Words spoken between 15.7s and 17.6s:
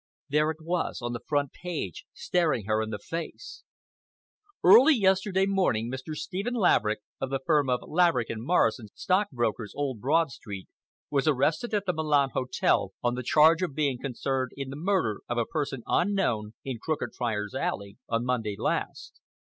unknown, in Crooked Friars'